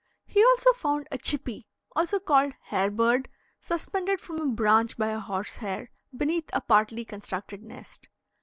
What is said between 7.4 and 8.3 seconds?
nest.